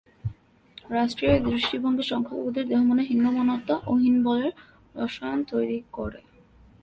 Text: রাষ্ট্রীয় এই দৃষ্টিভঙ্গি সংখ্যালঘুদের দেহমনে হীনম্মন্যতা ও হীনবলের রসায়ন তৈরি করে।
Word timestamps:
রাষ্ট্রীয় 0.91 1.33
এই 1.35 1.41
দৃষ্টিভঙ্গি 1.49 2.03
সংখ্যালঘুদের 2.11 2.65
দেহমনে 2.67 3.03
হীনম্মন্যতা 3.09 3.75
ও 3.85 3.91
হীনবলের 4.03 4.53
রসায়ন 4.95 5.39
তৈরি 5.51 5.77
করে। 5.91 6.19